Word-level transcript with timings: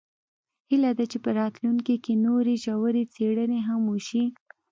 هیله 0.69 0.91
ده 0.97 1.05
چې 1.11 1.17
په 1.23 1.29
راتلونکي 1.39 1.95
کې 2.03 2.13
نورې 2.25 2.53
ژورې 2.65 3.03
څیړنې 3.15 3.59
هم 3.67 3.81
وشي 3.91 4.25